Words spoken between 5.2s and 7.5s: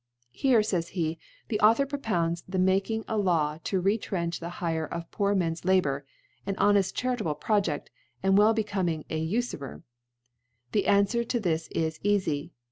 Mens Labour, (an ho «neft charitable